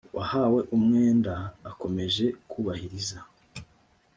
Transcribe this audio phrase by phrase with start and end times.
[0.13, 1.33] uwahawe umwenda
[1.69, 3.17] akomeje kubahiriza